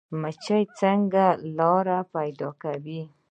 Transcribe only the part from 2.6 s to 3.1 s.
کوي؟